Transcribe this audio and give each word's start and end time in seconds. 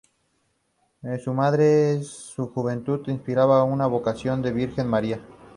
Su 1.23 1.31
madre, 1.31 1.91
en 1.91 2.03
su 2.03 2.49
juventud, 2.49 3.05
le 3.05 3.13
inspira 3.13 3.45
una 3.63 3.85
gran 3.87 3.91
devoción 4.03 4.39
a 4.41 4.45
la 4.47 4.51
Virgen 4.51 4.87
María. 4.87 5.21